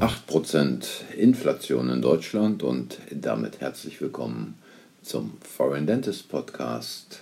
8% 0.00 1.12
Inflation 1.14 1.90
in 1.90 2.00
Deutschland 2.00 2.62
und 2.62 2.96
damit 3.10 3.60
herzlich 3.60 4.00
willkommen 4.00 4.56
zum 5.02 5.34
Foreign 5.42 5.86
Dentist 5.86 6.30
Podcast 6.30 7.20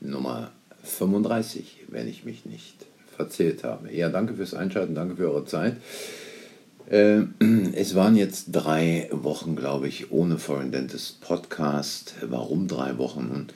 Nummer 0.00 0.50
35, 0.82 1.84
wenn 1.86 2.08
ich 2.08 2.24
mich 2.24 2.44
nicht 2.44 2.86
verzählt 3.16 3.62
habe. 3.62 3.94
Ja, 3.94 4.08
danke 4.08 4.34
fürs 4.34 4.52
Einschalten, 4.52 4.96
danke 4.96 5.14
für 5.14 5.30
eure 5.30 5.44
Zeit. 5.44 5.76
Äh, 6.90 7.22
es 7.76 7.94
waren 7.94 8.16
jetzt 8.16 8.46
drei 8.50 9.08
Wochen, 9.12 9.54
glaube 9.54 9.86
ich, 9.86 10.10
ohne 10.10 10.38
Foreign 10.38 10.72
Dentist 10.72 11.20
Podcast. 11.20 12.16
Warum 12.22 12.66
drei 12.66 12.98
Wochen? 12.98 13.46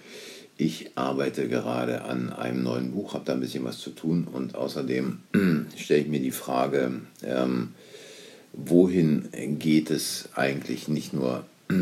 Ich 0.57 0.93
arbeite 0.95 1.49
gerade 1.49 2.03
an 2.03 2.33
einem 2.33 2.63
neuen 2.63 2.93
Buch, 2.93 3.15
habe 3.15 3.25
da 3.25 3.33
ein 3.33 3.41
bisschen 3.41 3.65
was 3.65 3.79
zu 3.79 3.91
tun 3.91 4.29
und 4.33 4.55
außerdem 4.55 5.19
stelle 5.77 6.03
ich 6.03 6.07
mir 6.07 6.21
die 6.21 6.31
Frage, 6.31 7.01
ähm, 7.25 7.71
wohin 8.53 9.29
geht 9.59 9.91
es 9.91 10.29
eigentlich 10.35 10.89
nicht 10.89 11.13
nur 11.13 11.45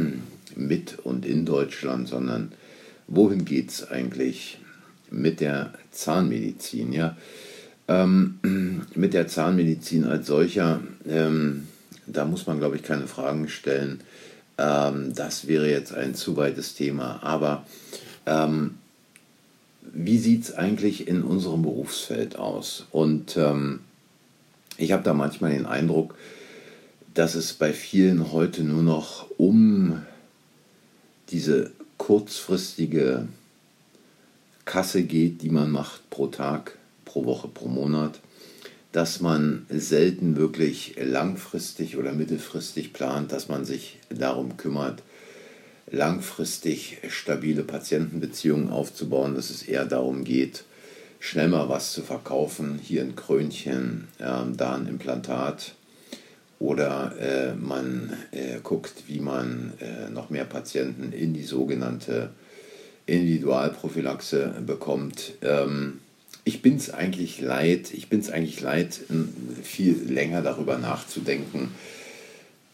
mit 0.56 0.98
und 0.98 1.24
in 1.24 1.44
Deutschland, 1.46 2.08
sondern 2.08 2.52
wohin 3.06 3.44
geht 3.44 3.70
es 3.70 3.90
eigentlich 3.90 4.58
mit 5.10 5.40
der 5.40 5.72
Zahnmedizin? 5.90 6.92
Ja? 6.92 7.16
Ähm, 7.88 8.86
mit 8.94 9.14
der 9.14 9.28
Zahnmedizin 9.28 10.04
als 10.04 10.26
solcher, 10.26 10.80
ähm, 11.08 11.68
da 12.06 12.24
muss 12.24 12.46
man, 12.46 12.58
glaube 12.58 12.76
ich, 12.76 12.82
keine 12.82 13.06
Fragen 13.06 13.48
stellen. 13.48 14.00
Ähm, 14.58 15.14
das 15.14 15.46
wäre 15.46 15.70
jetzt 15.70 15.94
ein 15.94 16.14
zu 16.14 16.36
weites 16.36 16.74
Thema. 16.74 17.22
Aber 17.22 17.64
ähm, 18.26 18.74
wie 19.92 20.18
sieht 20.18 20.44
es 20.44 20.54
eigentlich 20.54 21.08
in 21.08 21.22
unserem 21.22 21.62
Berufsfeld 21.62 22.36
aus? 22.36 22.86
Und 22.90 23.36
ähm, 23.36 23.80
ich 24.76 24.92
habe 24.92 25.02
da 25.02 25.14
manchmal 25.14 25.52
den 25.52 25.66
Eindruck, 25.66 26.14
dass 27.18 27.34
es 27.34 27.52
bei 27.52 27.72
vielen 27.72 28.30
heute 28.30 28.62
nur 28.62 28.84
noch 28.84 29.26
um 29.38 30.02
diese 31.30 31.72
kurzfristige 31.96 33.26
Kasse 34.64 35.02
geht, 35.02 35.42
die 35.42 35.50
man 35.50 35.72
macht 35.72 36.10
pro 36.10 36.28
Tag, 36.28 36.78
pro 37.04 37.24
Woche, 37.24 37.48
pro 37.48 37.66
Monat, 37.66 38.20
dass 38.92 39.18
man 39.20 39.66
selten 39.68 40.36
wirklich 40.36 40.94
langfristig 40.96 41.96
oder 41.96 42.12
mittelfristig 42.12 42.92
plant, 42.92 43.32
dass 43.32 43.48
man 43.48 43.64
sich 43.64 43.98
darum 44.10 44.56
kümmert, 44.56 45.02
langfristig 45.90 46.98
stabile 47.08 47.64
Patientenbeziehungen 47.64 48.70
aufzubauen, 48.70 49.34
dass 49.34 49.50
es 49.50 49.64
eher 49.64 49.86
darum 49.86 50.22
geht, 50.22 50.62
schnell 51.18 51.48
mal 51.48 51.68
was 51.68 51.92
zu 51.92 52.02
verkaufen, 52.02 52.78
hier 52.80 53.02
ein 53.02 53.16
Krönchen, 53.16 54.06
äh, 54.20 54.44
da 54.56 54.76
ein 54.76 54.86
Implantat 54.86 55.74
oder 56.58 57.14
äh, 57.20 57.54
man 57.54 58.12
äh, 58.32 58.58
guckt, 58.62 59.04
wie 59.06 59.20
man 59.20 59.74
äh, 59.80 60.10
noch 60.10 60.30
mehr 60.30 60.44
Patienten 60.44 61.12
in 61.12 61.32
die 61.32 61.44
sogenannte 61.44 62.30
Individualprophylaxe 63.06 64.54
bekommt. 64.66 65.34
Ähm, 65.42 66.00
ich 66.44 66.62
bin 66.62 66.76
es 66.76 66.90
eigentlich 66.90 67.40
leid, 67.40 67.92
ich 67.92 68.08
bin 68.08 68.20
es 68.20 68.30
eigentlich 68.30 68.60
leid, 68.60 69.00
viel 69.62 70.02
länger 70.10 70.40
darüber 70.42 70.78
nachzudenken, 70.78 71.68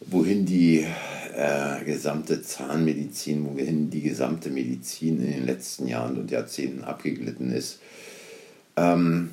wohin 0.01 0.47
die 0.47 0.87
äh, 1.37 1.85
gesamte 1.85 2.41
Zahnmedizin, 2.41 3.45
wohin 3.45 3.91
die 3.91 4.03
gesamte 4.03 4.51
Medizin 4.51 5.21
in 5.21 5.33
den 5.33 5.47
letzten 5.47 5.89
Jahren 5.89 6.19
und 6.19 6.31
Jahrzehnten 6.31 6.85
abgeglitten 6.85 7.53
ist. 7.53 7.81
Ähm, 8.77 9.31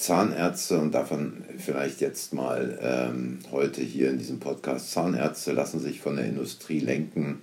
Zahnärzte 0.00 0.78
und 0.78 0.94
davon 0.94 1.44
vielleicht 1.58 2.00
jetzt 2.00 2.32
mal 2.32 2.78
ähm, 2.80 3.38
heute 3.52 3.82
hier 3.82 4.08
in 4.08 4.18
diesem 4.18 4.40
Podcast, 4.40 4.90
Zahnärzte 4.92 5.52
lassen 5.52 5.78
sich 5.78 6.00
von 6.00 6.16
der 6.16 6.24
Industrie 6.24 6.80
lenken. 6.80 7.40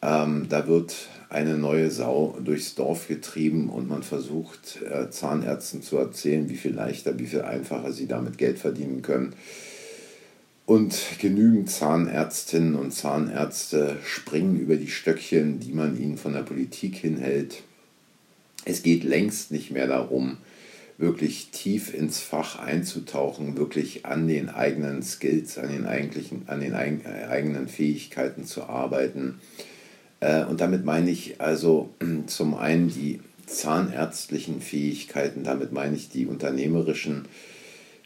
Ähm, 0.00 0.46
da 0.48 0.66
wird 0.66 0.94
eine 1.28 1.58
neue 1.58 1.90
Sau 1.90 2.38
durchs 2.42 2.74
Dorf 2.74 3.08
getrieben 3.08 3.68
und 3.68 3.88
man 3.88 4.02
versucht 4.02 4.80
äh, 4.82 5.10
Zahnärzten 5.10 5.82
zu 5.82 5.98
erzählen, 5.98 6.48
wie 6.48 6.56
viel 6.56 6.72
leichter, 6.72 7.18
wie 7.18 7.26
viel 7.26 7.42
einfacher 7.42 7.92
sie 7.92 8.06
damit 8.06 8.38
Geld 8.38 8.58
verdienen 8.58 9.02
können. 9.02 9.34
Und 10.64 10.98
genügend 11.20 11.70
Zahnärztinnen 11.70 12.74
und 12.74 12.92
Zahnärzte 12.92 13.96
springen 14.02 14.58
über 14.58 14.76
die 14.76 14.88
Stöckchen, 14.88 15.60
die 15.60 15.72
man 15.72 16.00
ihnen 16.00 16.16
von 16.16 16.32
der 16.32 16.42
Politik 16.42 16.96
hinhält. 16.96 17.62
Es 18.64 18.82
geht 18.82 19.04
längst 19.04 19.50
nicht 19.50 19.70
mehr 19.70 19.88
darum, 19.88 20.38
wirklich 21.02 21.50
tief 21.50 21.92
ins 21.92 22.20
Fach 22.20 22.60
einzutauchen, 22.60 23.56
wirklich 23.58 24.06
an 24.06 24.28
den 24.28 24.48
eigenen 24.48 25.02
Skills, 25.02 25.58
an 25.58 25.68
den, 25.68 25.84
eigentlichen, 25.84 26.44
an 26.46 26.60
den 26.60 26.74
eigenen 26.74 27.66
Fähigkeiten 27.66 28.44
zu 28.44 28.62
arbeiten. 28.62 29.40
Äh, 30.20 30.44
und 30.44 30.60
damit 30.60 30.84
meine 30.84 31.10
ich 31.10 31.40
also 31.40 31.90
zum 32.26 32.54
einen 32.54 32.88
die 32.88 33.20
zahnärztlichen 33.46 34.60
Fähigkeiten, 34.60 35.42
damit 35.42 35.72
meine 35.72 35.96
ich 35.96 36.08
die 36.08 36.26
unternehmerischen 36.26 37.26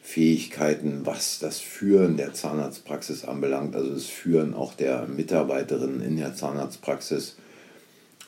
Fähigkeiten, 0.02 1.02
was 1.04 1.38
das 1.38 1.58
Führen 1.60 2.16
der 2.16 2.32
Zahnarztpraxis 2.32 3.26
anbelangt, 3.26 3.76
also 3.76 3.92
das 3.92 4.06
Führen 4.06 4.54
auch 4.54 4.72
der 4.72 5.06
Mitarbeiterinnen 5.06 6.00
in 6.00 6.16
der 6.16 6.34
Zahnarztpraxis. 6.34 7.36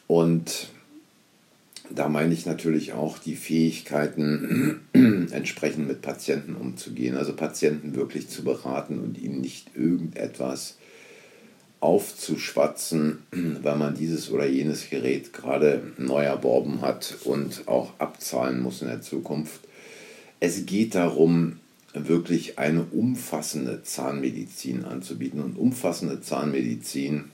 Und 0.07 0.69
da 1.91 2.09
meine 2.09 2.35
ich 2.35 2.47
natürlich 2.47 2.93
auch 2.93 3.19
die 3.19 3.37
Fähigkeiten, 3.37 4.81
entsprechend 5.31 5.89
mit 5.89 6.03
Patienten 6.03 6.55
umzugehen, 6.55 7.17
also 7.17 7.35
Patienten 7.35 7.95
wirklich 7.95 8.29
zu 8.29 8.45
beraten 8.45 8.99
und 8.99 9.19
ihnen 9.19 9.41
nicht 9.41 9.77
irgendetwas 9.77 10.77
aufzuschwatzen, 11.81 13.19
weil 13.63 13.77
man 13.77 13.95
dieses 13.95 14.31
oder 14.31 14.47
jenes 14.47 14.91
Gerät 14.91 15.33
gerade 15.33 15.83
neu 15.97 16.25
erworben 16.25 16.83
hat 16.83 17.17
und 17.25 17.67
auch 17.67 17.99
abzahlen 17.99 18.61
muss 18.61 18.83
in 18.83 18.89
der 18.89 19.03
Zukunft. 19.03 19.61
Es 20.41 20.67
geht 20.67 20.95
darum, 20.95 21.59
wirklich 21.95 22.59
eine 22.59 22.83
umfassende 22.85 23.83
Zahnmedizin 23.83 24.85
anzubieten. 24.85 25.41
Und 25.41 25.57
umfassende 25.57 26.21
Zahnmedizin 26.21 27.25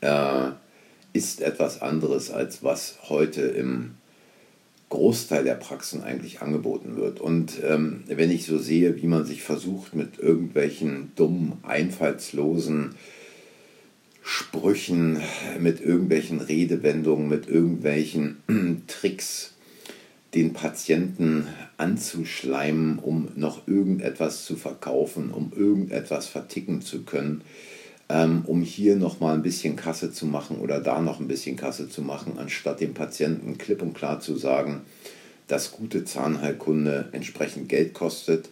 äh, 0.00 0.50
ist 1.12 1.40
etwas 1.40 1.82
anderes, 1.82 2.30
als 2.30 2.62
was 2.62 2.96
heute 3.08 3.42
im 3.42 3.92
Großteil 4.88 5.44
der 5.44 5.54
Praxen 5.54 6.02
eigentlich 6.02 6.42
angeboten 6.42 6.96
wird. 6.96 7.20
Und 7.20 7.54
ähm, 7.64 8.04
wenn 8.06 8.30
ich 8.30 8.44
so 8.44 8.58
sehe, 8.58 9.00
wie 9.00 9.06
man 9.06 9.24
sich 9.24 9.42
versucht, 9.42 9.94
mit 9.94 10.18
irgendwelchen 10.18 11.12
dummen, 11.16 11.54
einfallslosen 11.62 12.94
Sprüchen, 14.22 15.18
mit 15.58 15.80
irgendwelchen 15.80 16.40
Redewendungen, 16.40 17.28
mit 17.28 17.48
irgendwelchen 17.48 18.36
Tricks 18.86 19.54
den 20.34 20.52
Patienten 20.52 21.46
anzuschleimen, 21.76 22.98
um 22.98 23.28
noch 23.34 23.66
irgendetwas 23.66 24.44
zu 24.44 24.56
verkaufen, 24.56 25.30
um 25.30 25.52
irgendetwas 25.54 26.26
verticken 26.26 26.80
zu 26.80 27.02
können, 27.02 27.42
ähm, 28.12 28.42
um 28.46 28.60
hier 28.60 28.96
noch 28.96 29.20
mal 29.20 29.32
ein 29.32 29.42
bisschen 29.42 29.74
Kasse 29.74 30.12
zu 30.12 30.26
machen 30.26 30.58
oder 30.58 30.80
da 30.80 31.00
noch 31.00 31.18
ein 31.18 31.28
bisschen 31.28 31.56
Kasse 31.56 31.88
zu 31.88 32.02
machen, 32.02 32.34
anstatt 32.36 32.80
dem 32.80 32.92
Patienten 32.92 33.56
klipp 33.56 33.80
und 33.80 33.94
klar 33.94 34.20
zu 34.20 34.36
sagen, 34.36 34.82
dass 35.48 35.72
gute 35.72 36.04
Zahnheilkunde 36.04 37.08
entsprechend 37.12 37.70
Geld 37.70 37.94
kostet 37.94 38.50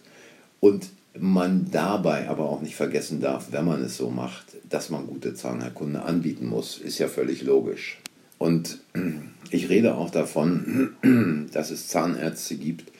und 0.59 0.89
man 1.19 1.69
dabei 1.71 2.27
aber 2.27 2.49
auch 2.49 2.61
nicht 2.61 2.75
vergessen 2.75 3.21
darf, 3.21 3.49
wenn 3.51 3.65
man 3.65 3.83
es 3.83 3.97
so 3.97 4.09
macht, 4.09 4.45
dass 4.67 4.89
man 4.89 5.05
gute 5.05 5.35
Zahnheilkunde 5.35 6.01
anbieten 6.01 6.47
muss, 6.47 6.79
ist 6.79 6.97
ja 6.97 7.07
völlig 7.07 7.43
logisch. 7.43 7.99
Und 8.39 8.79
ich 9.51 9.69
rede 9.69 9.93
auch 9.93 10.09
davon, 10.09 11.45
dass 11.53 11.69
es 11.69 11.87
Zahnärzte 11.87 12.55
gibt, 12.55 12.91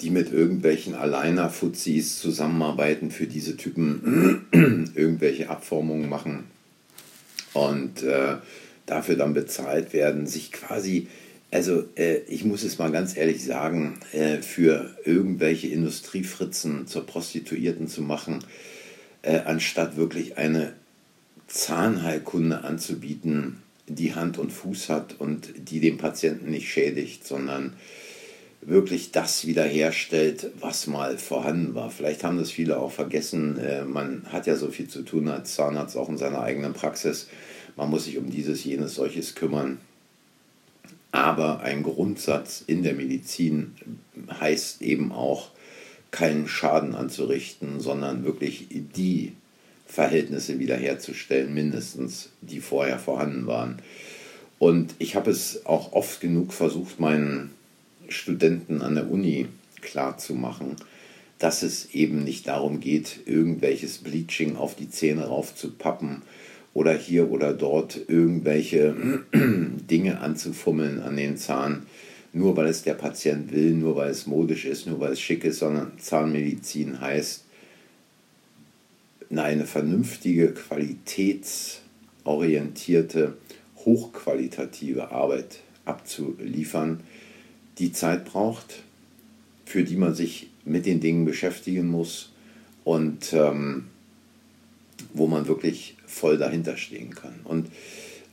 die 0.00 0.10
mit 0.10 0.32
irgendwelchen 0.32 0.94
Alleiner-Fuzis 0.94 2.20
zusammenarbeiten, 2.20 3.10
für 3.10 3.26
diese 3.26 3.56
Typen 3.56 4.46
irgendwelche 4.94 5.50
Abformungen 5.50 6.08
machen 6.08 6.44
und 7.52 8.02
äh, 8.02 8.36
dafür 8.86 9.16
dann 9.16 9.34
bezahlt 9.34 9.92
werden, 9.92 10.26
sich 10.26 10.52
quasi, 10.52 11.08
also 11.50 11.84
äh, 11.96 12.18
ich 12.28 12.44
muss 12.44 12.62
es 12.62 12.78
mal 12.78 12.92
ganz 12.92 13.16
ehrlich 13.16 13.44
sagen, 13.44 13.98
äh, 14.12 14.38
für 14.38 14.96
irgendwelche 15.04 15.68
Industriefritzen 15.68 16.86
zur 16.86 17.04
Prostituierten 17.04 17.88
zu 17.88 18.02
machen, 18.02 18.44
äh, 19.22 19.40
anstatt 19.40 19.96
wirklich 19.96 20.38
eine 20.38 20.72
Zahnheilkunde 21.48 22.62
anzubieten, 22.62 23.62
die 23.88 24.14
Hand 24.14 24.38
und 24.38 24.52
Fuß 24.52 24.90
hat 24.90 25.16
und 25.18 25.52
die 25.70 25.80
den 25.80 25.98
Patienten 25.98 26.50
nicht 26.50 26.70
schädigt, 26.70 27.26
sondern 27.26 27.72
wirklich 28.60 29.12
das 29.12 29.46
wiederherstellt, 29.46 30.50
was 30.60 30.86
mal 30.86 31.16
vorhanden 31.18 31.74
war. 31.74 31.90
Vielleicht 31.90 32.24
haben 32.24 32.38
das 32.38 32.50
viele 32.50 32.78
auch 32.78 32.92
vergessen. 32.92 33.58
Äh, 33.58 33.84
man 33.84 34.26
hat 34.30 34.46
ja 34.46 34.56
so 34.56 34.68
viel 34.68 34.88
zu 34.88 35.02
tun 35.02 35.28
als 35.28 35.54
Zahnarzt 35.54 35.96
auch 35.96 36.08
in 36.08 36.18
seiner 36.18 36.42
eigenen 36.42 36.72
Praxis. 36.72 37.28
Man 37.76 37.90
muss 37.90 38.04
sich 38.04 38.18
um 38.18 38.30
dieses, 38.30 38.64
jenes, 38.64 38.94
solches 38.94 39.34
kümmern. 39.34 39.78
Aber 41.12 41.60
ein 41.60 41.82
Grundsatz 41.82 42.62
in 42.66 42.82
der 42.82 42.94
Medizin 42.94 43.74
heißt 44.40 44.82
eben 44.82 45.12
auch 45.12 45.50
keinen 46.10 46.48
Schaden 46.48 46.94
anzurichten, 46.94 47.80
sondern 47.80 48.24
wirklich 48.24 48.66
die 48.70 49.32
Verhältnisse 49.86 50.58
wiederherzustellen, 50.58 51.54
mindestens, 51.54 52.30
die 52.42 52.60
vorher 52.60 52.98
vorhanden 52.98 53.46
waren. 53.46 53.80
Und 54.58 54.94
ich 54.98 55.14
habe 55.14 55.30
es 55.30 55.64
auch 55.64 55.92
oft 55.92 56.20
genug 56.20 56.52
versucht, 56.52 57.00
meinen 57.00 57.52
Studenten 58.08 58.82
an 58.82 58.94
der 58.94 59.10
Uni 59.10 59.46
klarzumachen, 59.80 60.76
dass 61.38 61.62
es 61.62 61.94
eben 61.94 62.24
nicht 62.24 62.48
darum 62.48 62.80
geht, 62.80 63.20
irgendwelches 63.26 63.98
Bleaching 63.98 64.56
auf 64.56 64.74
die 64.74 64.90
Zähne 64.90 65.26
raufzupappen 65.26 66.22
oder 66.74 66.92
hier 66.92 67.30
oder 67.30 67.54
dort 67.54 67.98
irgendwelche 68.08 69.22
Dinge 69.32 70.20
anzufummeln 70.20 71.00
an 71.00 71.16
den 71.16 71.36
Zahn, 71.36 71.86
nur 72.32 72.56
weil 72.56 72.66
es 72.66 72.82
der 72.82 72.94
Patient 72.94 73.52
will, 73.52 73.72
nur 73.72 73.94
weil 73.96 74.10
es 74.10 74.26
modisch 74.26 74.64
ist, 74.64 74.86
nur 74.86 74.98
weil 75.00 75.12
es 75.12 75.20
schick 75.20 75.44
ist, 75.44 75.60
sondern 75.60 75.92
Zahnmedizin 75.98 77.00
heißt, 77.00 77.44
eine 79.34 79.66
vernünftige, 79.66 80.52
qualitätsorientierte, 80.52 83.34
hochqualitative 83.84 85.10
Arbeit 85.10 85.60
abzuliefern, 85.84 87.00
die 87.78 87.92
Zeit 87.92 88.24
braucht, 88.24 88.82
für 89.64 89.84
die 89.84 89.96
man 89.96 90.14
sich 90.14 90.50
mit 90.64 90.86
den 90.86 91.00
Dingen 91.00 91.24
beschäftigen 91.24 91.88
muss 91.88 92.30
und 92.84 93.32
ähm, 93.32 93.86
wo 95.14 95.26
man 95.26 95.46
wirklich 95.46 95.96
voll 96.06 96.38
dahinter 96.38 96.76
stehen 96.76 97.14
kann. 97.14 97.34
Und 97.44 97.68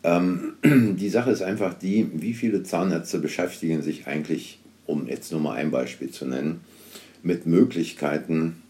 ähm, 0.04 0.54
die 0.64 1.10
Sache 1.10 1.32
ist 1.32 1.42
einfach 1.42 1.74
die, 1.74 2.10
wie 2.14 2.34
viele 2.34 2.64
Zahnärzte 2.64 3.20
beschäftigen 3.20 3.82
sich 3.82 4.08
eigentlich, 4.08 4.60
um 4.86 5.08
jetzt 5.08 5.32
nur 5.32 5.42
mal 5.42 5.56
ein 5.56 5.72
Beispiel 5.72 6.10
zu 6.10 6.26
nennen, 6.26 6.62
mit 7.24 7.46
Möglichkeiten, 7.46 8.62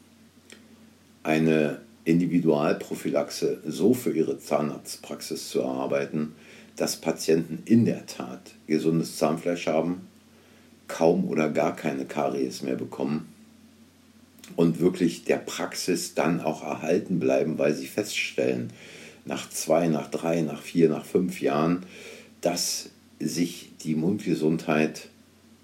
eine 1.23 1.81
Individualprophylaxe 2.05 3.59
so 3.65 3.93
für 3.93 4.11
ihre 4.11 4.39
Zahnarztpraxis 4.39 5.49
zu 5.49 5.59
erarbeiten, 5.59 6.33
dass 6.75 6.97
Patienten 6.97 7.63
in 7.65 7.85
der 7.85 8.05
Tat 8.05 8.53
gesundes 8.67 9.17
Zahnfleisch 9.17 9.67
haben, 9.67 10.07
kaum 10.87 11.25
oder 11.25 11.49
gar 11.49 11.75
keine 11.75 12.05
Karies 12.05 12.61
mehr 12.61 12.75
bekommen 12.75 13.27
und 14.55 14.79
wirklich 14.79 15.23
der 15.23 15.37
Praxis 15.37 16.13
dann 16.13 16.41
auch 16.41 16.63
erhalten 16.63 17.19
bleiben, 17.19 17.57
weil 17.57 17.73
sie 17.73 17.87
feststellen, 17.87 18.71
nach 19.25 19.49
zwei, 19.49 19.87
nach 19.87 20.09
drei, 20.09 20.41
nach 20.41 20.61
vier, 20.61 20.89
nach 20.89 21.05
fünf 21.05 21.41
Jahren, 21.41 21.83
dass 22.41 22.89
sich 23.19 23.71
die 23.83 23.95
Mundgesundheit 23.95 25.09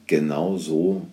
genauso 0.07 1.07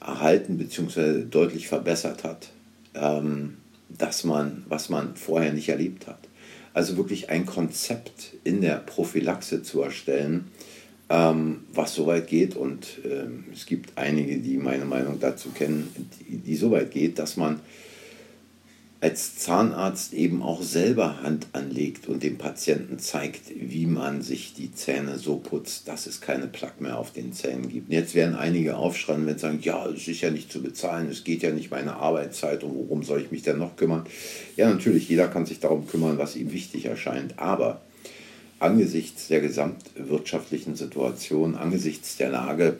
erhalten 0.00 0.58
bzw. 0.58 1.24
deutlich 1.30 1.68
verbessert 1.68 2.24
hat, 2.24 2.50
ähm, 2.94 3.58
dass 3.88 4.24
man, 4.24 4.64
was 4.68 4.88
man 4.88 5.14
vorher 5.16 5.52
nicht 5.52 5.68
erlebt 5.68 6.06
hat. 6.06 6.18
Also 6.74 6.96
wirklich 6.96 7.30
ein 7.30 7.46
Konzept 7.46 8.34
in 8.44 8.60
der 8.60 8.76
Prophylaxe 8.76 9.62
zu 9.62 9.82
erstellen, 9.82 10.48
ähm, 11.10 11.64
was 11.74 11.94
so 11.94 12.06
weit 12.06 12.28
geht. 12.28 12.56
Und 12.56 13.00
ähm, 13.04 13.44
es 13.52 13.66
gibt 13.66 13.98
einige, 13.98 14.38
die 14.38 14.56
meine 14.56 14.84
Meinung 14.84 15.18
dazu 15.20 15.50
kennen, 15.50 15.88
die, 16.20 16.38
die 16.38 16.56
so 16.56 16.70
weit 16.70 16.92
geht, 16.92 17.18
dass 17.18 17.36
man 17.36 17.60
als 19.02 19.36
Zahnarzt 19.36 20.12
eben 20.12 20.42
auch 20.42 20.62
selber 20.62 21.22
Hand 21.22 21.46
anlegt 21.54 22.06
und 22.06 22.22
dem 22.22 22.36
Patienten 22.36 22.98
zeigt, 22.98 23.44
wie 23.56 23.86
man 23.86 24.20
sich 24.20 24.52
die 24.52 24.74
Zähne 24.74 25.18
so 25.18 25.36
putzt, 25.36 25.88
dass 25.88 26.06
es 26.06 26.20
keine 26.20 26.46
Plaque 26.46 26.82
mehr 26.82 26.98
auf 26.98 27.10
den 27.10 27.32
Zähnen 27.32 27.70
gibt. 27.70 27.88
Und 27.88 27.94
jetzt 27.94 28.14
werden 28.14 28.34
einige 28.34 28.76
aufschreien, 28.76 29.26
sie 29.26 29.38
sagen, 29.38 29.60
ja, 29.62 29.86
es 29.86 30.06
ist 30.06 30.20
ja 30.20 30.30
nicht 30.30 30.52
zu 30.52 30.62
bezahlen, 30.62 31.08
es 31.08 31.24
geht 31.24 31.42
ja 31.42 31.50
nicht 31.50 31.70
meine 31.70 31.96
Arbeitszeit 31.96 32.62
und 32.62 32.74
worum 32.74 33.02
soll 33.02 33.22
ich 33.22 33.30
mich 33.30 33.42
denn 33.42 33.56
noch 33.56 33.76
kümmern? 33.76 34.04
Ja, 34.56 34.68
natürlich, 34.68 35.08
jeder 35.08 35.28
kann 35.28 35.46
sich 35.46 35.60
darum 35.60 35.86
kümmern, 35.86 36.18
was 36.18 36.36
ihm 36.36 36.52
wichtig 36.52 36.84
erscheint, 36.84 37.38
aber 37.38 37.80
angesichts 38.60 39.28
der 39.28 39.40
gesamtwirtschaftlichen 39.40 40.76
Situation, 40.76 41.56
angesichts 41.56 42.16
der 42.16 42.30
Lage, 42.30 42.76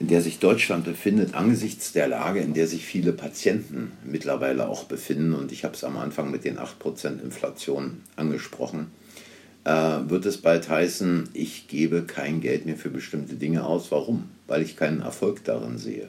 in 0.00 0.08
der 0.08 0.22
sich 0.22 0.38
Deutschland 0.38 0.84
befindet, 0.84 1.34
angesichts 1.34 1.92
der 1.92 2.08
Lage, 2.08 2.40
in 2.40 2.54
der 2.54 2.66
sich 2.66 2.84
viele 2.84 3.12
Patienten 3.12 3.92
mittlerweile 4.04 4.68
auch 4.68 4.84
befinden, 4.84 5.34
und 5.34 5.52
ich 5.52 5.64
habe 5.64 5.74
es 5.74 5.84
am 5.84 5.96
Anfang 5.96 6.30
mit 6.30 6.44
den 6.44 6.58
8% 6.58 7.22
Inflation 7.22 8.00
angesprochen, 8.16 8.88
äh, 9.64 9.70
wird 10.08 10.26
es 10.26 10.38
bald 10.38 10.68
heißen, 10.68 11.28
ich 11.34 11.68
gebe 11.68 12.02
kein 12.02 12.40
Geld 12.40 12.66
mehr 12.66 12.76
für 12.76 12.90
bestimmte 12.90 13.36
Dinge 13.36 13.64
aus. 13.64 13.90
Warum? 13.90 14.24
Weil 14.46 14.62
ich 14.62 14.76
keinen 14.76 15.02
Erfolg 15.02 15.44
darin 15.44 15.78
sehe. 15.78 16.08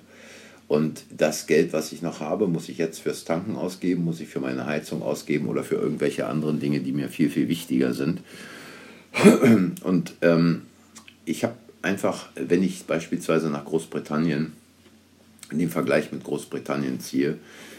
Und 0.67 1.05
das 1.15 1.45
Geld, 1.45 1.73
was 1.73 1.91
ich 1.91 2.01
noch 2.01 2.19
habe, 2.19 2.47
muss 2.47 2.69
ich 2.69 2.79
jetzt 2.79 2.99
fürs 2.99 3.25
Tanken 3.25 3.55
ausgeben, 3.55 4.05
muss 4.05 4.21
ich 4.21 4.29
für 4.29 4.39
meine 4.39 4.65
Heizung 4.65 5.03
ausgeben 5.03 5.47
oder 5.47 5.63
für 5.63 5.75
irgendwelche 5.75 6.25
anderen 6.25 6.59
Dinge, 6.59 6.79
die 6.79 6.93
mir 6.93 7.09
viel, 7.09 7.29
viel 7.29 7.47
wichtiger 7.47 7.93
sind. 7.93 8.21
Und 9.83 10.13
ähm, 10.21 10.63
ich 11.25 11.43
habe 11.43 11.55
einfach, 11.81 12.29
wenn 12.35 12.63
ich 12.63 12.85
beispielsweise 12.85 13.49
nach 13.49 13.65
Großbritannien, 13.65 14.53
in 15.51 15.59
den 15.59 15.69
Vergleich 15.69 16.11
mit 16.11 16.23
Großbritannien 16.23 16.99
ziehe, 16.99 17.37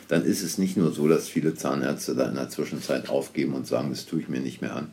dann 0.09 0.25
ist 0.25 0.43
es 0.43 0.59
nicht 0.59 0.77
nur 0.77 0.93
so, 0.93 1.09
dass 1.09 1.29
viele 1.29 1.55
Zahnärzte 1.55 2.15
da 2.15 2.29
in 2.29 2.35
der 2.35 2.51
Zwischenzeit 2.51 3.09
aufgeben 3.09 3.55
und 3.55 3.67
sagen, 3.67 3.91
das 3.91 4.07
tue 4.07 4.21
ich 4.21 4.29
mir 4.29 4.41
nicht 4.41 4.61
mehr 4.61 4.77
an, 4.77 4.89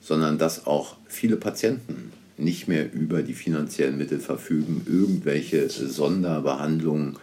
sondern 0.00 0.38
dass 0.38 0.66
auch 0.66 0.96
viele 1.06 1.36
Patienten 1.36 2.12
nicht 2.36 2.66
mehr 2.66 2.92
über 2.92 3.22
die 3.22 3.34
finanziellen 3.34 3.98
Mittel 3.98 4.18
verfügen, 4.18 4.82
irgendwelche 4.86 5.68
Sonderbehandlungen 5.68 7.18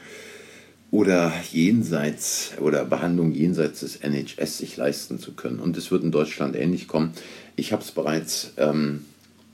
oder 0.92 1.33
jenseits 1.51 2.54
oder 2.62 2.86
Behandlungen 2.86 3.33
jenseits 3.33 3.81
des 3.81 3.98
NHS 3.98 4.59
sich 4.59 4.77
leisten 4.77 5.19
zu 5.19 5.33
können. 5.33 5.59
Und 5.59 5.75
es 5.75 5.92
wird 5.92 6.04
in 6.04 6.12
Deutschland 6.12 6.56
ähnlich 6.56 6.88
kommen. 6.88 7.12
Ich 7.57 7.74
habe 7.74 7.81
es 7.81 7.92
bereits 7.92 8.54
ähm, 8.57 9.04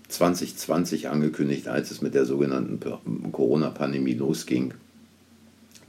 2020 0.09 1.07
angekündigt, 1.07 1.69
als 1.69 1.89
es 1.89 2.01
mit 2.01 2.13
der 2.13 2.25
sogenannten 2.25 2.79
Corona-Pandemie 3.31 4.13
losging, 4.13 4.73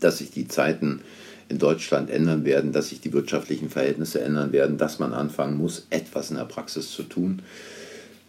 dass 0.01 0.19
sich 0.19 0.31
die 0.31 0.49
Zeiten 0.49 1.01
in 1.49 1.59
Deutschland 1.59 2.11
ändern 2.11 2.45
werden, 2.45 2.73
dass 2.73 2.89
sich 2.89 3.01
die 3.01 3.13
wirtschaftlichen 3.13 3.69
Verhältnisse 3.69 4.21
ändern 4.21 4.53
werden, 4.53 4.79
dass 4.79 5.01
man 5.01 5.13
anfangen 5.13 5.59
muss, 5.59 5.87
etwas 5.91 6.31
in 6.31 6.37
der 6.37 6.45
Praxis 6.45 6.93
zu 6.93 7.03
tun, 7.03 7.43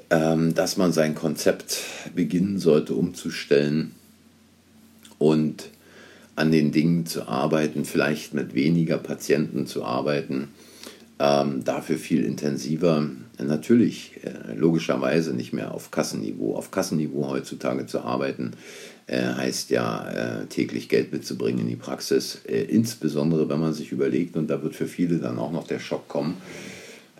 ähm, 0.09 0.55
dass 0.55 0.77
man 0.77 0.91
sein 0.91 1.13
Konzept 1.13 1.81
beginnen 2.13 2.57
sollte 2.57 2.95
umzustellen 2.95 3.91
und 5.19 5.69
an 6.35 6.51
den 6.51 6.71
Dingen 6.71 7.05
zu 7.05 7.27
arbeiten, 7.27 7.85
vielleicht 7.85 8.33
mit 8.33 8.55
weniger 8.55 8.97
Patienten 8.97 9.67
zu 9.67 9.85
arbeiten, 9.85 10.49
ähm, 11.19 11.63
dafür 11.63 11.97
viel 11.97 12.25
intensiver 12.25 13.07
natürlich 13.43 14.19
äh, 14.23 14.53
logischerweise 14.53 15.33
nicht 15.33 15.53
mehr 15.53 15.73
auf 15.73 15.91
Kassenniveau. 15.91 16.55
Auf 16.55 16.71
Kassenniveau 16.71 17.29
heutzutage 17.29 17.85
zu 17.85 18.01
arbeiten, 18.01 18.51
äh, 19.07 19.21
heißt 19.21 19.69
ja 19.69 20.09
äh, 20.09 20.45
täglich 20.47 20.89
Geld 20.89 21.11
mitzubringen 21.11 21.61
in 21.61 21.67
die 21.67 21.75
Praxis. 21.75 22.41
Äh, 22.47 22.63
insbesondere 22.63 23.49
wenn 23.49 23.59
man 23.59 23.73
sich 23.73 23.91
überlegt, 23.91 24.35
und 24.35 24.47
da 24.47 24.61
wird 24.63 24.75
für 24.75 24.87
viele 24.87 25.17
dann 25.17 25.39
auch 25.39 25.51
noch 25.51 25.67
der 25.67 25.79
Schock 25.79 26.07
kommen, 26.07 26.37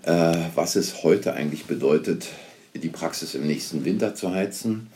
äh, 0.04 0.36
was 0.56 0.76
es 0.76 1.04
heute 1.04 1.34
eigentlich 1.34 1.66
bedeutet, 1.66 2.28
die 2.74 2.90
Praxis 2.90 3.36
im 3.36 3.48
nächsten 3.48 3.86
Winter 3.86 4.16
zu 4.16 4.32
heizen, 4.32 4.88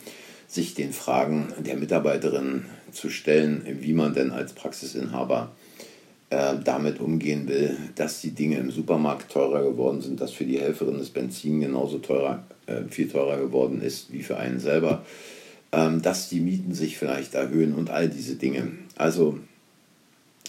sich 0.47 0.73
den 0.73 0.93
Fragen 0.93 1.53
der 1.59 1.77
Mitarbeiterin 1.77 2.65
zu 2.91 3.09
stellen, 3.09 3.63
wie 3.81 3.93
man 3.93 4.13
denn 4.13 4.31
als 4.31 4.53
Praxisinhaber 4.53 5.51
äh, 6.29 6.55
damit 6.63 6.99
umgehen 6.99 7.47
will, 7.47 7.77
dass 7.95 8.21
die 8.21 8.31
Dinge 8.31 8.57
im 8.57 8.71
Supermarkt 8.71 9.31
teurer 9.31 9.63
geworden 9.63 10.01
sind, 10.01 10.21
dass 10.21 10.31
für 10.31 10.45
die 10.45 10.59
Helferin 10.59 10.99
das 10.99 11.09
Benzin 11.09 11.61
genauso 11.61 11.99
teurer, 11.99 12.43
äh, 12.67 12.83
viel 12.89 13.09
teurer 13.09 13.37
geworden 13.37 13.81
ist 13.81 14.11
wie 14.13 14.23
für 14.23 14.37
einen 14.37 14.59
selber, 14.59 15.03
ähm, 15.71 16.01
dass 16.01 16.29
die 16.29 16.39
Mieten 16.39 16.73
sich 16.73 16.97
vielleicht 16.97 17.33
erhöhen 17.33 17.73
und 17.73 17.89
all 17.89 18.09
diese 18.09 18.35
Dinge. 18.35 18.71
Also 18.95 19.39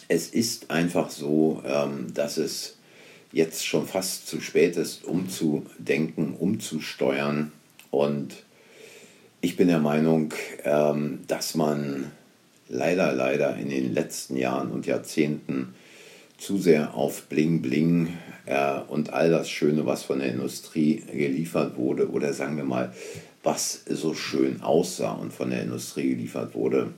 es 0.08 0.28
ist 0.28 0.70
einfach 0.70 1.10
so, 1.10 1.62
ähm, 1.64 2.12
dass 2.14 2.36
es 2.36 2.76
jetzt 3.32 3.64
schon 3.66 3.86
fast 3.86 4.26
zu 4.26 4.40
spät 4.40 4.76
ist, 4.76 5.04
umzudenken, 5.04 6.34
umzusteuern. 6.34 7.52
Und 7.90 8.44
ich 9.40 9.56
bin 9.56 9.68
der 9.68 9.78
Meinung, 9.78 10.34
ähm, 10.64 11.20
dass 11.28 11.54
man 11.54 12.10
leider, 12.70 13.12
leider 13.12 13.56
in 13.56 13.68
den 13.68 13.92
letzten 13.92 14.36
Jahren 14.36 14.70
und 14.70 14.86
Jahrzehnten 14.86 15.74
zu 16.38 16.56
sehr 16.56 16.94
auf 16.94 17.24
Bling 17.24 17.60
Bling 17.60 18.16
äh, 18.46 18.80
und 18.88 19.12
all 19.12 19.30
das 19.30 19.50
Schöne, 19.50 19.84
was 19.84 20.04
von 20.04 20.20
der 20.20 20.28
Industrie 20.28 21.02
geliefert 21.12 21.76
wurde, 21.76 22.10
oder 22.10 22.32
sagen 22.32 22.56
wir 22.56 22.64
mal, 22.64 22.94
was 23.42 23.82
so 23.88 24.14
schön 24.14 24.62
aussah 24.62 25.12
und 25.12 25.32
von 25.32 25.50
der 25.50 25.62
Industrie 25.62 26.10
geliefert 26.10 26.54
wurde, 26.54 26.92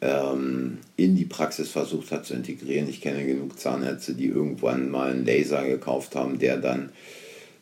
ähm, 0.00 0.78
in 0.96 1.16
die 1.16 1.24
Praxis 1.24 1.70
versucht 1.70 2.12
hat 2.12 2.26
zu 2.26 2.34
integrieren. 2.34 2.88
Ich 2.88 3.00
kenne 3.00 3.24
genug 3.24 3.58
Zahnärzte, 3.58 4.14
die 4.14 4.26
irgendwann 4.26 4.90
mal 4.90 5.10
einen 5.10 5.26
Laser 5.26 5.64
gekauft 5.66 6.14
haben, 6.14 6.38
der 6.38 6.58
dann 6.58 6.90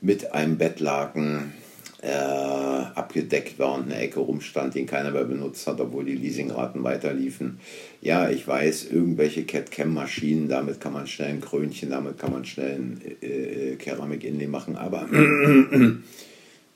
mit 0.01 0.33
einem 0.33 0.59
Bettlaken 0.59 1.53
äh, 2.01 2.09
abgedeckt 2.09 3.59
war 3.59 3.75
und 3.75 3.85
eine 3.85 3.99
Ecke 3.99 4.21
rumstand, 4.21 4.75
den 4.75 4.87
keiner 4.87 5.11
mehr 5.11 5.25
benutzt 5.25 5.67
hat, 5.67 5.81
obwohl 5.81 6.05
die 6.05 6.15
Leasingraten 6.15 6.85
weiterliefen. 6.85 7.59
Ja, 8.01 8.31
ich 8.31 8.47
weiß, 8.47 8.89
irgendwelche 8.93 9.45
CAD-Cam-Maschinen, 9.45 10.49
damit 10.49 10.81
kann 10.81 10.93
man 10.93 11.09
schnell 11.09 11.31
ein 11.31 11.41
Krönchen, 11.41 11.91
damit 11.91 12.19
kann 12.19 12.33
man 12.33 12.45
schnell 12.45 12.77
ein 12.77 13.01
äh, 13.21 13.75
Keramik-Inlay 13.77 14.47
machen, 14.47 14.77
aber 14.77 15.09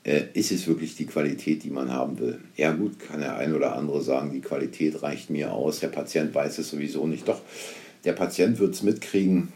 äh, 0.03 0.23
ist 0.33 0.51
es 0.51 0.67
wirklich 0.67 0.95
die 0.95 1.05
Qualität, 1.05 1.63
die 1.63 1.69
man 1.69 1.91
haben 1.91 2.19
will? 2.19 2.39
Ja 2.57 2.73
gut, 2.73 2.99
kann 2.99 3.21
der 3.21 3.37
ein 3.37 3.55
oder 3.55 3.77
andere 3.77 4.01
sagen, 4.01 4.33
die 4.33 4.41
Qualität 4.41 5.03
reicht 5.03 5.29
mir 5.29 5.53
aus, 5.53 5.79
der 5.79 5.87
Patient 5.87 6.35
weiß 6.35 6.57
es 6.57 6.69
sowieso 6.69 7.07
nicht. 7.07 7.29
Doch, 7.29 7.39
der 8.03 8.13
Patient 8.13 8.59
wird 8.59 8.73
es 8.73 8.83
mitkriegen, 8.83 9.53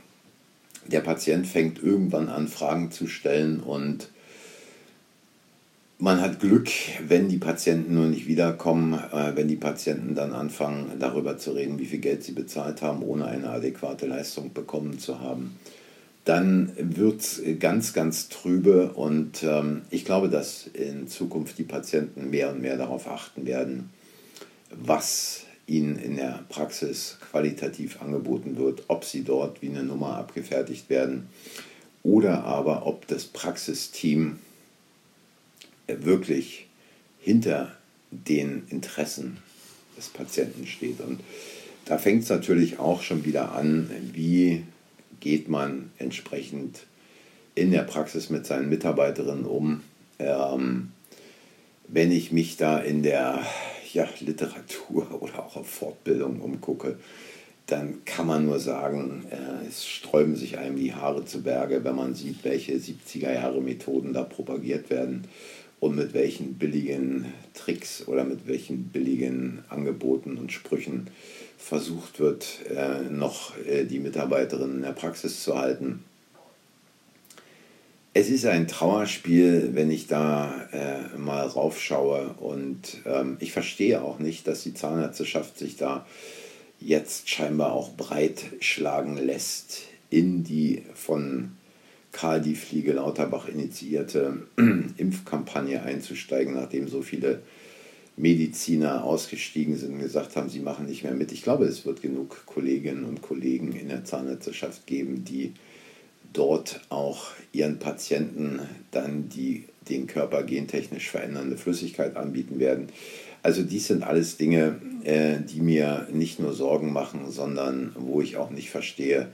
der 0.86 1.02
Patient 1.02 1.46
fängt 1.46 1.84
irgendwann 1.84 2.30
an, 2.30 2.48
Fragen 2.48 2.92
zu 2.92 3.08
stellen 3.08 3.60
und 3.60 4.10
man 6.00 6.22
hat 6.22 6.40
Glück, 6.40 6.70
wenn 7.08 7.28
die 7.28 7.38
Patienten 7.38 7.96
nur 7.96 8.06
nicht 8.06 8.28
wiederkommen, 8.28 8.94
äh, 8.94 9.36
wenn 9.36 9.48
die 9.48 9.56
Patienten 9.56 10.14
dann 10.14 10.34
anfangen, 10.34 10.92
darüber 11.00 11.38
zu 11.38 11.52
reden, 11.52 11.80
wie 11.80 11.86
viel 11.86 12.00
Geld 12.00 12.24
sie 12.24 12.34
bezahlt 12.34 12.82
haben, 12.82 13.02
ohne 13.02 13.26
eine 13.26 13.50
adäquate 13.50 14.06
Leistung 14.06 14.54
bekommen 14.54 15.00
zu 15.00 15.20
haben. 15.20 15.58
Dann 16.24 16.74
wird 16.78 17.22
es 17.22 17.42
ganz, 17.60 17.94
ganz 17.94 18.30
trübe 18.30 18.92
und 18.94 19.44
ähm, 19.44 19.84
ich 19.90 20.06
glaube, 20.06 20.30
dass 20.30 20.68
in 20.68 21.08
Zukunft 21.08 21.58
die 21.58 21.64
Patienten 21.64 22.30
mehr 22.30 22.52
und 22.52 22.62
mehr 22.62 22.78
darauf 22.78 23.08
achten 23.08 23.46
werden, 23.46 23.90
was 24.70 25.46
ihnen 25.66 25.98
in 25.98 26.18
der 26.18 26.44
Praxis 26.50 27.18
qualitativ 27.32 28.02
angeboten 28.02 28.58
wird, 28.58 28.84
ob 28.88 29.04
sie 29.04 29.24
dort 29.24 29.62
wie 29.62 29.70
eine 29.70 29.84
Nummer 29.84 30.18
abgefertigt 30.18 30.90
werden 30.90 31.28
oder 32.04 32.44
aber 32.44 32.86
ob 32.86 33.08
das 33.08 33.26
Praxisteam 33.26 34.38
wirklich 35.88 36.68
hinter 37.20 37.76
den 38.12 38.64
Interessen 38.70 39.38
des 39.98 40.10
Patienten 40.10 40.68
steht. 40.68 41.00
Und 41.02 41.20
da 41.86 41.98
fängt 41.98 42.24
es 42.24 42.30
natürlich 42.30 42.80
auch 42.80 43.02
schon 43.02 43.26
wieder 43.26 43.54
an, 43.54 43.90
wie 44.14 44.64
geht 45.20 45.50
man 45.50 45.92
entsprechend 45.98 46.86
in 47.56 47.72
der 47.72 47.82
Praxis 47.82 48.30
mit 48.30 48.46
seinen 48.46 48.70
Mitarbeiterinnen 48.70 49.46
um. 49.46 49.82
Ähm, 50.20 50.92
wenn 51.88 52.12
ich 52.12 52.32
mich 52.32 52.58
da 52.58 52.80
in 52.80 53.04
der 53.04 53.42
ja, 53.94 54.08
Literatur 54.20 55.08
oder 55.22 55.40
auch 55.40 55.56
auf 55.56 55.68
Fortbildung 55.68 56.42
umgucke, 56.42 56.98
dann 57.66 58.06
kann 58.06 58.28
man 58.28 58.46
nur 58.46 58.60
sagen, 58.60 59.26
äh, 59.30 59.68
es 59.68 59.86
sträuben 59.86 60.38
sich 60.38 60.58
einem 60.58 60.78
die 60.78 60.94
Haare 60.94 61.26
zu 61.26 61.44
Berge, 61.44 61.84
wenn 61.84 61.96
man 61.96 62.16
sieht, 62.16 62.44
welche 62.44 62.74
70er 62.74 63.34
Jahre 63.34 63.60
Methoden 63.60 64.14
da 64.14 64.24
propagiert 64.24 64.90
werden 64.90 65.26
und 65.80 65.96
mit 65.96 66.14
welchen 66.14 66.56
billigen 66.56 67.26
Tricks 67.54 68.08
oder 68.08 68.24
mit 68.24 68.48
welchen 68.48 68.86
billigen 68.86 69.64
Angeboten 69.70 70.38
und 70.38 70.52
Sprüchen 70.52 71.08
versucht 71.58 72.20
wird, 72.20 72.60
äh, 72.70 73.10
noch 73.10 73.58
äh, 73.66 73.86
die 73.86 74.00
Mitarbeiterinnen 74.00 74.78
in 74.78 74.82
der 74.82 74.92
Praxis 74.92 75.44
zu 75.44 75.58
halten. 75.58 76.04
Es 78.14 78.30
ist 78.30 78.46
ein 78.46 78.68
Trauerspiel, 78.68 79.72
wenn 79.74 79.92
ich 79.92 80.08
da 80.08 80.68
äh, 80.72 81.18
mal 81.18 81.46
raufschaue 81.46 82.36
und 82.40 82.98
ähm, 83.06 83.38
ich 83.40 83.52
verstehe 83.52 84.02
auch 84.02 84.18
nicht, 84.18 84.48
dass 84.48 84.64
die 84.64 84.74
Zahnärzteschaft 84.74 85.60
sich 85.60 85.78
da 85.78 86.08
jetzt 86.80 87.30
scheinbar 87.30 87.74
auch 87.74 87.92
breitschlagen 87.92 89.18
lässt 89.18 89.84
in 90.10 90.44
die 90.44 90.84
von 90.96 91.57
Karl 92.18 92.42
die 92.42 92.56
Fliege 92.56 92.94
Lauterbach 92.94 93.48
initiierte 93.48 94.38
Impfkampagne 94.98 95.84
einzusteigen, 95.84 96.56
nachdem 96.56 96.88
so 96.88 97.04
viele 97.04 97.44
Mediziner 98.16 99.04
ausgestiegen 99.04 99.78
sind 99.78 99.94
und 99.94 100.00
gesagt 100.00 100.36
haben, 100.36 100.50
sie 100.50 100.62
machen 100.62 100.88
nicht 100.88 101.04
mehr 101.04 101.14
mit. 101.14 101.32
Ich 101.32 101.44
glaube, 101.44 101.66
es 101.66 101.86
wird 101.86 102.02
genug 102.02 102.48
Kolleginnen 102.48 103.04
und 103.04 103.22
Kollegen 103.22 103.72
in 103.74 103.90
der 103.90 104.04
Zahnärzteschaft 104.04 104.88
geben, 104.88 105.26
die 105.26 105.54
dort 106.34 106.82
auch 106.90 107.28
ihren 107.54 107.78
Patienten 107.78 108.62
dann 108.90 109.30
die 109.30 109.66
den 109.88 110.08
Körper 110.08 110.42
gentechnisch 110.42 111.12
verändernde 111.12 111.56
Flüssigkeit 111.56 112.18
anbieten 112.18 112.60
werden. 112.60 112.88
Also 113.44 113.62
dies 113.62 113.88
sind 113.88 114.02
alles 114.02 114.38
Dinge, 114.38 114.82
äh, 115.04 115.38
die 115.40 115.62
mir 115.62 116.08
nicht 116.12 116.40
nur 116.40 116.54
Sorgen 116.54 116.92
machen, 116.92 117.30
sondern 117.30 117.96
wo 117.96 118.22
ich 118.22 118.38
auch 118.38 118.50
nicht 118.50 118.72
verstehe, 118.72 119.28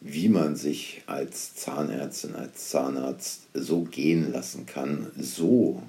wie 0.00 0.28
man 0.28 0.56
sich 0.56 1.02
als 1.06 1.54
Zahnärztin, 1.54 2.34
als 2.34 2.68
Zahnarzt 2.68 3.42
so 3.54 3.82
gehen 3.82 4.32
lassen 4.32 4.66
kann, 4.66 5.10
so 5.18 5.82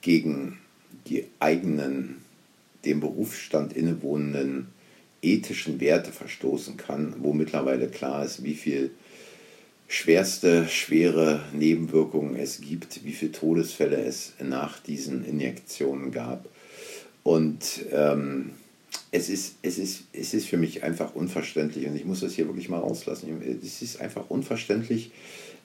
gegen 0.00 0.58
die 1.06 1.26
eigenen, 1.40 2.16
dem 2.84 3.00
Berufsstand 3.00 3.72
innewohnenden 3.72 4.68
ethischen 5.22 5.80
Werte 5.80 6.12
verstoßen 6.12 6.76
kann, 6.76 7.14
wo 7.18 7.32
mittlerweile 7.32 7.88
klar 7.88 8.24
ist, 8.24 8.44
wie 8.44 8.54
viel 8.54 8.90
schwerste, 9.88 10.68
schwere 10.68 11.40
Nebenwirkungen 11.52 12.36
es 12.36 12.60
gibt, 12.60 13.04
wie 13.04 13.12
viele 13.12 13.32
Todesfälle 13.32 13.96
es 13.96 14.34
nach 14.42 14.78
diesen 14.80 15.24
Injektionen 15.24 16.10
gab. 16.12 16.48
Und 17.22 17.86
ähm, 17.90 18.50
es 19.10 19.28
ist, 19.28 19.56
es, 19.62 19.78
ist, 19.78 20.04
es 20.12 20.34
ist 20.34 20.46
für 20.46 20.56
mich 20.56 20.82
einfach 20.82 21.14
unverständlich 21.14 21.86
und 21.86 21.94
ich 21.94 22.04
muss 22.04 22.20
das 22.20 22.34
hier 22.34 22.46
wirklich 22.46 22.68
mal 22.68 22.80
rauslassen. 22.80 23.40
Es 23.62 23.80
ist 23.80 24.00
einfach 24.00 24.28
unverständlich, 24.28 25.12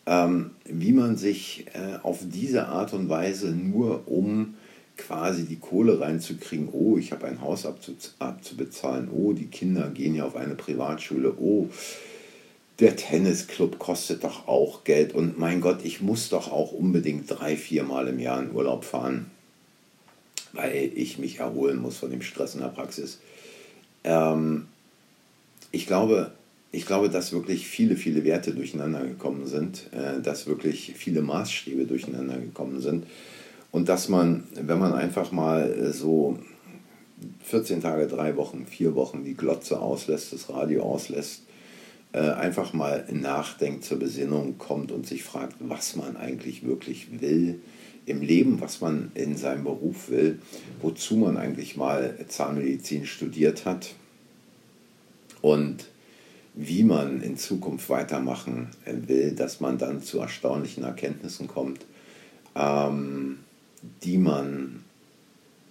ähm, 0.06 0.52
wie 0.66 0.94
man 0.94 1.18
sich 1.18 1.66
äh, 1.74 1.98
auf 2.04 2.20
diese 2.22 2.68
Art 2.68 2.94
und 2.94 3.10
Weise 3.10 3.50
nur 3.50 4.08
um 4.08 4.56
quasi 4.98 5.46
die 5.46 5.56
Kohle 5.56 6.00
reinzukriegen, 6.00 6.70
oh, 6.72 6.98
ich 6.98 7.12
habe 7.12 7.26
ein 7.26 7.42
Haus 7.42 7.66
abzubezahlen, 7.66 9.10
oh, 9.12 9.34
die 9.34 9.48
Kinder 9.48 9.90
gehen 9.90 10.14
ja 10.14 10.26
auf 10.26 10.36
eine 10.36 10.56
Privatschule, 10.56 11.34
oh, 11.40 11.70
der 12.80 12.96
Tennisclub 12.96 13.80
kostet 13.80 14.24
doch 14.24 14.48
auch 14.48 14.84
Geld 14.84 15.14
und 15.14 15.40
mein 15.40 15.62
Gott, 15.62 15.80
ich 15.84 16.02
muss 16.02 16.30
doch 16.30 16.52
auch 16.52 16.72
unbedingt 16.72 17.30
drei, 17.30 17.56
vier 17.56 17.84
Mal 17.84 18.08
im 18.08 18.20
Jahr 18.20 18.42
in 18.42 18.52
Urlaub 18.52 18.84
fahren, 18.86 19.32
weil 20.54 20.92
ich 20.96 21.18
mich 21.18 21.40
erholen 21.40 21.78
muss 21.80 21.98
von 21.98 22.12
dem 22.12 22.22
Stress 22.22 22.56
in 22.56 22.62
der 22.62 22.68
Praxis. 22.68 23.20
Ähm, 24.04 24.68
ich, 25.72 25.88
glaube, 25.88 26.32
ich 26.72 26.86
glaube, 26.86 27.10
dass 27.10 27.32
wirklich 27.32 27.68
viele, 27.68 27.96
viele 27.96 28.24
Werte 28.24 28.54
durcheinander 28.54 29.02
gekommen 29.02 29.48
sind, 29.48 29.90
äh, 29.94 30.22
dass 30.22 30.48
wirklich 30.48 30.94
viele 30.96 31.22
Maßstäbe 31.22 31.86
durcheinander 31.86 32.38
gekommen 32.38 32.82
sind 32.82 33.06
und 33.72 33.90
dass 33.90 34.10
man, 34.10 34.46
wenn 34.54 34.80
man 34.80 34.94
einfach 34.94 35.32
mal 35.32 35.92
so 35.94 36.40
14 37.44 37.82
Tage, 37.82 38.08
drei 38.08 38.36
Wochen, 38.36 38.66
vier 38.66 38.96
Wochen 38.96 39.24
die 39.24 39.36
Glotze 39.36 39.80
auslässt, 39.80 40.34
das 40.34 40.50
Radio 40.50 40.84
auslässt, 40.84 41.44
äh, 42.14 42.20
einfach 42.20 42.74
mal 42.74 43.06
nachdenkt, 43.12 43.84
zur 43.84 44.00
Besinnung 44.00 44.58
kommt 44.58 44.92
und 44.92 45.06
sich 45.06 45.24
fragt, 45.24 45.56
was 45.60 45.96
man 45.96 46.18
eigentlich 46.18 46.66
wirklich 46.66 47.22
will 47.22 47.60
im 48.06 48.22
Leben, 48.22 48.62
was 48.62 48.82
man 48.82 49.12
in 49.14 49.38
seinem 49.38 49.64
Beruf 49.64 50.10
will, 50.10 50.40
wozu 50.82 51.16
man 51.18 51.38
eigentlich 51.38 51.78
mal 51.78 52.18
Zahnmedizin 52.28 53.06
studiert 53.06 53.66
hat 53.66 53.94
und 55.42 55.88
wie 56.56 56.84
man 56.84 57.22
in 57.22 57.38
Zukunft 57.38 57.90
weitermachen 57.90 58.70
will, 58.86 59.34
dass 59.34 59.60
man 59.60 59.78
dann 59.78 60.02
zu 60.02 60.20
erstaunlichen 60.20 60.84
Erkenntnissen 60.84 61.48
kommt, 61.48 61.86
ähm, 62.56 63.40
die 64.04 64.18
man 64.18 64.84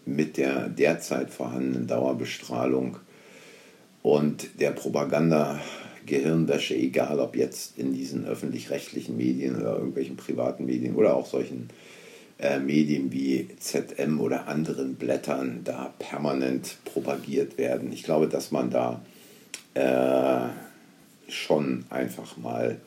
mit 0.07 0.37
der 0.37 0.69
derzeit 0.69 1.31
vorhandenen 1.31 1.87
Dauerbestrahlung 1.87 2.97
und 4.03 4.61
der 4.61 4.71
Propaganda 4.71 5.61
Gehirnwäsche, 6.07 6.75
egal 6.75 7.21
ob 7.21 7.37
jetzt 7.37 7.79
in 7.79 7.93
diesen 7.93 8.25
öffentlich-rechtlichen 8.25 9.17
Medien 9.17 9.57
oder 9.57 9.77
irgendwelchen 9.77 10.17
privaten 10.17 10.65
Medien 10.65 10.97
oder 10.97 11.15
auch 11.15 11.27
solchen 11.27 11.69
äh, 12.39 12.59
Medien 12.59 13.13
wie 13.13 13.49
ZM 13.59 14.21
oder 14.21 14.47
anderen 14.49 14.95
Blättern 14.95 15.63
da 15.65 15.93
permanent 15.99 16.77
propagiert 16.85 17.59
werden. 17.59 17.93
Ich 17.93 18.05
glaube, 18.05 18.29
dass 18.29 18.51
man 18.51 18.71
da 18.71 19.03
äh, 19.75 20.49
schon 21.31 21.85
einfach 21.91 22.37
mal 22.37 22.81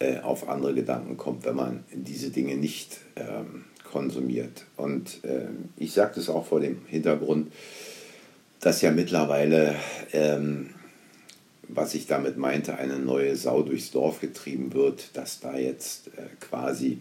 äh, 0.00 0.18
auf 0.20 0.48
andere 0.48 0.74
Gedanken 0.74 1.16
kommt, 1.16 1.44
wenn 1.44 1.56
man 1.56 1.84
diese 1.92 2.30
Dinge 2.30 2.56
nicht 2.56 2.98
ähm, 3.16 3.64
konsumiert. 3.84 4.64
Und 4.76 5.20
ähm, 5.24 5.70
ich 5.76 5.92
sage 5.92 6.12
das 6.16 6.28
auch 6.28 6.46
vor 6.46 6.60
dem 6.60 6.82
Hintergrund, 6.86 7.52
dass 8.60 8.82
ja 8.82 8.90
mittlerweile, 8.90 9.74
ähm, 10.12 10.70
was 11.68 11.94
ich 11.94 12.06
damit 12.06 12.36
meinte, 12.36 12.76
eine 12.76 12.98
neue 12.98 13.36
Sau 13.36 13.62
durchs 13.62 13.90
Dorf 13.90 14.20
getrieben 14.20 14.72
wird, 14.72 15.16
dass 15.16 15.40
da 15.40 15.56
jetzt 15.56 16.08
äh, 16.08 16.22
quasi 16.40 17.00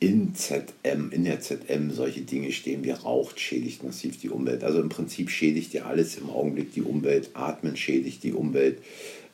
in 0.00 0.34
ZM, 0.34 1.10
in 1.10 1.24
der 1.24 1.40
ZM 1.40 1.90
solche 1.90 2.20
Dinge 2.20 2.52
stehen 2.52 2.84
wie 2.84 2.90
raucht, 2.90 3.40
schädigt 3.40 3.82
massiv 3.82 4.18
die 4.20 4.30
Umwelt. 4.30 4.62
Also 4.62 4.80
im 4.80 4.88
Prinzip 4.88 5.30
schädigt 5.30 5.72
ja 5.72 5.86
alles 5.86 6.16
im 6.16 6.30
Augenblick 6.30 6.72
die 6.72 6.82
Umwelt, 6.82 7.30
atmen 7.34 7.76
schädigt 7.76 8.22
die 8.22 8.32
Umwelt, 8.32 8.78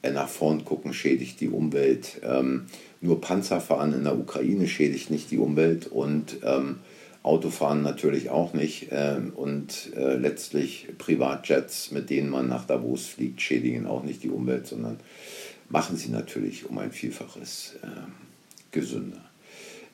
äh, 0.03 0.11
nach 0.11 0.29
vorn 0.29 0.65
gucken 0.65 0.95
schädigt 0.95 1.41
die 1.41 1.51
Umwelt, 1.51 2.21
ähm, 2.23 2.67
nur 3.01 3.21
Panzerfahren 3.21 3.93
in 3.93 4.05
der 4.05 4.19
Ukraine 4.19 4.67
schädigt 4.67 5.11
nicht 5.11 5.31
die 5.31 5.39
Umwelt 5.39 5.87
und 5.87 6.39
ähm, 6.43 6.77
Autofahren 7.23 7.83
natürlich 7.83 8.31
auch 8.31 8.53
nicht. 8.55 8.93
Äh, 8.93 9.17
und 9.35 9.93
äh, 9.97 10.17
letztlich 10.17 10.89
Privatjets, 10.99 11.91
mit 11.91 12.11
denen 12.11 12.31
man 12.31 12.49
nach 12.49 12.67
Davos 12.67 13.07
fliegt, 13.07 13.43
schädigen 13.43 13.87
auch 13.87 14.03
nicht 14.03 14.23
die 14.23 14.31
Umwelt, 14.31 14.67
sondern 14.67 15.01
machen 15.69 15.97
sie 15.97 16.11
natürlich 16.11 16.69
um 16.69 16.79
ein 16.79 16.93
Vielfaches 16.93 17.77
äh, 17.83 17.87
gesünder. 18.71 19.24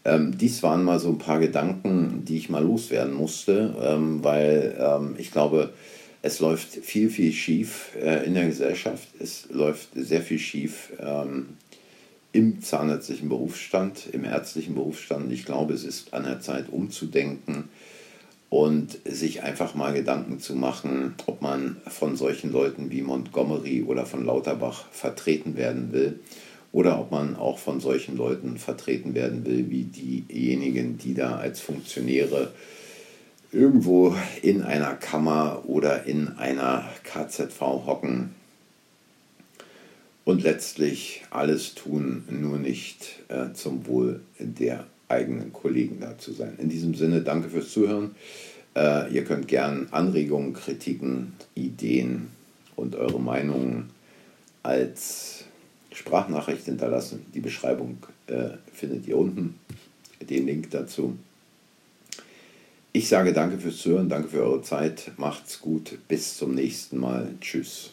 Ähm, 0.04 0.36
dies 0.38 0.62
waren 0.62 0.82
mal 0.82 0.98
so 0.98 1.08
ein 1.08 1.18
paar 1.18 1.40
Gedanken, 1.40 2.24
die 2.24 2.38
ich 2.38 2.48
mal 2.48 2.62
loswerden 2.62 3.12
musste, 3.12 3.74
ähm, 3.82 4.24
weil 4.24 4.76
ähm, 4.78 5.14
ich 5.18 5.30
glaube, 5.30 5.72
es 6.22 6.40
läuft 6.40 6.68
viel, 6.68 7.10
viel 7.10 7.32
schief 7.32 7.90
äh, 8.00 8.24
in 8.24 8.34
der 8.34 8.46
Gesellschaft. 8.46 9.08
Es 9.18 9.48
läuft 9.50 9.88
sehr 9.94 10.22
viel 10.22 10.38
schief 10.38 10.92
ähm, 10.98 11.56
im 12.32 12.62
zahnärztlichen 12.62 13.28
Berufsstand, 13.28 14.08
im 14.12 14.24
ärztlichen 14.24 14.74
Berufsstand. 14.74 15.32
Ich 15.32 15.44
glaube, 15.44 15.74
es 15.74 15.84
ist 15.84 16.14
an 16.14 16.24
der 16.24 16.40
Zeit 16.40 16.66
umzudenken 16.70 17.68
und 18.48 18.98
sich 19.04 19.42
einfach 19.42 19.74
mal 19.74 19.92
Gedanken 19.92 20.40
zu 20.40 20.54
machen, 20.54 21.14
ob 21.26 21.42
man 21.42 21.76
von 21.86 22.16
solchen 22.16 22.52
Leuten 22.52 22.90
wie 22.90 23.02
Montgomery 23.02 23.82
oder 23.82 24.06
von 24.06 24.24
Lauterbach 24.24 24.86
vertreten 24.90 25.56
werden 25.56 25.92
will 25.92 26.20
oder 26.72 27.00
ob 27.00 27.10
man 27.10 27.36
auch 27.36 27.58
von 27.58 27.80
solchen 27.80 28.16
Leuten 28.16 28.56
vertreten 28.58 29.14
werden 29.14 29.44
will 29.44 29.70
wie 29.70 29.84
diejenigen, 29.84 30.98
die 30.98 31.14
da 31.14 31.36
als 31.36 31.60
Funktionäre 31.60 32.52
irgendwo 33.52 34.14
in 34.42 34.62
einer 34.62 34.94
Kammer 34.94 35.64
oder 35.66 36.04
in 36.04 36.28
einer 36.38 36.88
KZV 37.02 37.60
hocken 37.60 38.34
und 40.24 40.42
letztlich 40.42 41.22
alles 41.30 41.74
tun, 41.74 42.24
nur 42.30 42.58
nicht 42.58 43.20
äh, 43.28 43.52
zum 43.52 43.86
Wohl 43.86 44.20
der 44.38 44.86
eigenen 45.08 45.52
Kollegen 45.52 45.98
da 46.00 46.16
zu 46.18 46.32
sein. 46.32 46.56
In 46.58 46.68
diesem 46.68 46.94
Sinne, 46.94 47.22
danke 47.22 47.48
fürs 47.48 47.72
Zuhören. 47.72 48.14
Äh, 48.76 49.12
ihr 49.12 49.24
könnt 49.24 49.48
gern 49.48 49.88
Anregungen, 49.90 50.52
Kritiken, 50.52 51.32
Ideen 51.56 52.28
und 52.76 52.94
eure 52.94 53.20
Meinungen 53.20 53.90
als 54.62 55.46
Sprachnachricht 55.92 56.64
hinterlassen. 56.64 57.26
Die 57.34 57.40
Beschreibung 57.40 57.98
äh, 58.26 58.50
findet 58.72 59.06
ihr 59.06 59.16
unten, 59.16 59.58
den 60.20 60.46
Link 60.46 60.70
dazu. 60.70 61.16
Ich 62.92 63.08
sage 63.08 63.32
danke 63.32 63.58
fürs 63.58 63.78
Zuhören, 63.78 64.08
danke 64.08 64.28
für 64.28 64.42
eure 64.42 64.62
Zeit, 64.62 65.12
macht's 65.16 65.60
gut, 65.60 65.98
bis 66.08 66.36
zum 66.36 66.54
nächsten 66.54 66.98
Mal, 66.98 67.34
tschüss. 67.40 67.92